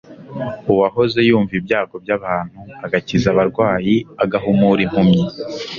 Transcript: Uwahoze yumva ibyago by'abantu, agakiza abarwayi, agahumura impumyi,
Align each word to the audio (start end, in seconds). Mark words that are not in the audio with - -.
Uwahoze 0.71 1.19
yumva 1.27 1.53
ibyago 1.59 1.95
by'abantu, 2.03 2.57
agakiza 2.85 3.27
abarwayi, 3.33 3.95
agahumura 4.23 4.79
impumyi, 4.85 5.23